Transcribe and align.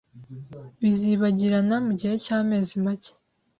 Bizibagirana 0.81 1.75
mugihe 1.85 2.15
cyamezi 2.25 2.73
make. 2.83 3.11